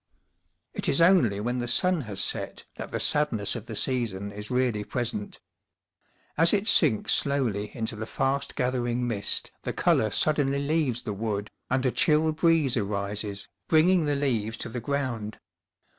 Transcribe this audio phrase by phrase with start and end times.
[0.73, 4.49] It is only when the sun has set that the sadness of the season is
[4.49, 5.39] really present.
[6.39, 11.51] As it sinks slowly into the fast gathering mist, the colour suddenly leaves the wood,
[11.69, 15.37] and a chill breeze arises, bringing the leaves to the ground.